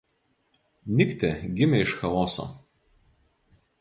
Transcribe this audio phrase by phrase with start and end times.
[1.01, 1.29] Niktė
[1.59, 2.47] gimė iš Chaoso.